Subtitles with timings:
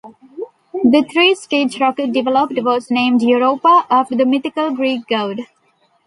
[0.83, 5.41] The three-stage rocket developed was named Europa, after the mythical Greek god.